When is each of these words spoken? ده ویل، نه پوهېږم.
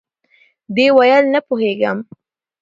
ده 0.75 0.85
ویل، 0.97 1.25
نه 1.33 1.39
پوهېږم. 1.47 1.97